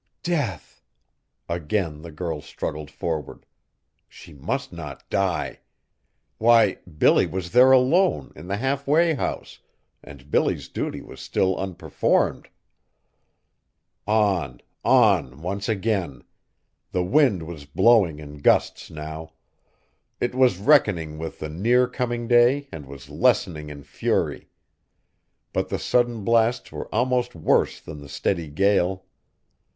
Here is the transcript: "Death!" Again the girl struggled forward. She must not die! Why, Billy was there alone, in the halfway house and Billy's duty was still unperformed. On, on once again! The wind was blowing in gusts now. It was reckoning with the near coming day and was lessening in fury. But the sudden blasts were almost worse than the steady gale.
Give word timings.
"Death!" 0.23 0.81
Again 1.47 2.01
the 2.01 2.09
girl 2.11 2.41
struggled 2.41 2.89
forward. 2.89 3.45
She 4.09 4.33
must 4.33 4.73
not 4.73 5.07
die! 5.11 5.59
Why, 6.39 6.79
Billy 6.97 7.27
was 7.27 7.51
there 7.51 7.71
alone, 7.71 8.33
in 8.35 8.47
the 8.47 8.57
halfway 8.57 9.13
house 9.13 9.59
and 10.03 10.31
Billy's 10.31 10.69
duty 10.69 11.01
was 11.03 11.21
still 11.21 11.55
unperformed. 11.55 12.47
On, 14.07 14.59
on 14.83 15.43
once 15.43 15.69
again! 15.69 16.23
The 16.91 17.03
wind 17.03 17.43
was 17.43 17.65
blowing 17.65 18.17
in 18.17 18.39
gusts 18.39 18.89
now. 18.89 19.33
It 20.19 20.33
was 20.33 20.57
reckoning 20.57 21.19
with 21.19 21.37
the 21.37 21.49
near 21.49 21.85
coming 21.87 22.27
day 22.27 22.67
and 22.71 22.87
was 22.87 23.11
lessening 23.11 23.69
in 23.69 23.83
fury. 23.83 24.49
But 25.53 25.69
the 25.69 25.77
sudden 25.77 26.23
blasts 26.23 26.71
were 26.71 26.87
almost 26.91 27.35
worse 27.35 27.79
than 27.79 28.01
the 28.01 28.09
steady 28.09 28.47
gale. 28.47 29.05